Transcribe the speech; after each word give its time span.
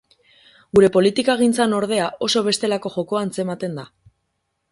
Gure 0.77 0.87
politikagintzan, 0.95 1.75
ordea, 1.81 2.07
oso 2.29 2.43
bestelako 2.49 2.93
jokoa 2.97 3.23
antzematen 3.29 3.77
da. 3.81 3.87